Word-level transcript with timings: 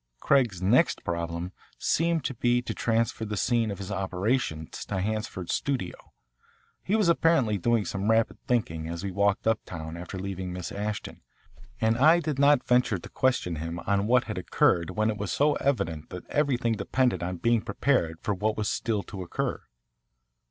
Craig's 0.19 0.63
next 0.63 1.03
problem 1.03 1.51
seemed 1.77 2.23
to 2.25 2.33
be 2.33 2.59
to 2.63 2.73
transfer 2.73 3.23
the 3.23 3.37
scene 3.37 3.69
of 3.69 3.77
his 3.77 3.91
operations 3.91 4.83
to 4.85 4.99
Hanford's 4.99 5.53
studio. 5.53 5.93
He 6.81 6.95
was 6.95 7.07
apparently 7.07 7.59
doing 7.59 7.85
some 7.85 8.09
rapid 8.09 8.39
thinking 8.47 8.89
as 8.89 9.03
we 9.03 9.11
walked 9.11 9.45
uptown 9.45 9.95
after 9.97 10.17
leaving 10.17 10.51
Miss 10.51 10.71
Ashton, 10.71 11.21
and 11.79 11.99
I 11.99 12.19
did 12.19 12.39
not 12.39 12.67
venture 12.67 12.97
to 12.97 13.09
question 13.09 13.57
him 13.57 13.79
on 13.85 14.07
what 14.07 14.23
had 14.23 14.39
occurred 14.39 14.89
when 14.89 15.11
it 15.11 15.17
was 15.17 15.31
so 15.31 15.53
evident 15.57 16.09
that 16.09 16.25
everything 16.31 16.73
depended 16.73 17.21
on 17.21 17.37
being 17.37 17.61
prepared 17.61 18.19
for 18.21 18.33
what 18.33 18.57
was 18.57 18.67
still 18.69 19.03
to 19.03 19.21
occur. 19.21 19.61